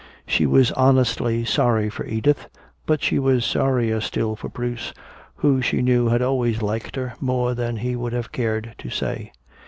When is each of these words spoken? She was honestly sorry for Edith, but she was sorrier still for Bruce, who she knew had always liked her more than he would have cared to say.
She 0.25 0.47
was 0.47 0.71
honestly 0.71 1.45
sorry 1.45 1.87
for 1.91 2.07
Edith, 2.07 2.49
but 2.87 3.03
she 3.03 3.19
was 3.19 3.45
sorrier 3.45 4.01
still 4.01 4.35
for 4.35 4.49
Bruce, 4.49 4.95
who 5.35 5.61
she 5.61 5.83
knew 5.83 6.07
had 6.07 6.23
always 6.23 6.63
liked 6.63 6.95
her 6.95 7.13
more 7.19 7.53
than 7.53 7.77
he 7.77 7.95
would 7.95 8.13
have 8.13 8.31
cared 8.31 8.73
to 8.79 8.89
say. 8.89 9.31